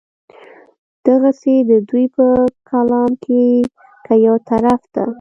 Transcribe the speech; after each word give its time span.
دغسې 1.07 1.55
د 1.69 1.71
دوي 1.89 2.05
پۀ 2.15 2.27
کلام 2.69 3.11
کښې 3.23 3.43
کۀ 4.05 4.13
يو 4.25 4.35
طرف 4.49 4.81
ته 4.93 5.03